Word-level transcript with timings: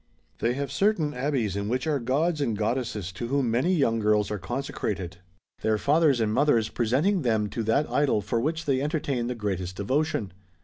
^'' 0.37 0.39
They 0.39 0.53
have 0.55 0.71
certain 0.71 1.13
abbeys 1.13 1.55
in 1.55 1.69
which 1.69 1.85
are 1.85 1.99
gods 1.99 2.41
and 2.41 2.57
god 2.57 2.75
desses 2.75 3.13
to 3.13 3.27
whom 3.27 3.51
many 3.51 3.71
young 3.75 3.99
girls 3.99 4.31
are 4.31 4.39
consecrated; 4.39 5.17
their 5.61 5.77
fathers 5.77 6.19
and 6.19 6.33
mothers 6.33 6.69
presenting 6.69 7.21
them 7.21 7.49
to 7.49 7.61
that 7.65 7.87
idol 7.87 8.19
for 8.21 8.39
which 8.39 8.65
they 8.65 8.81
entertain 8.81 9.27
the 9.27 9.35
greatest 9.35 9.75
devotion. 9.75 10.33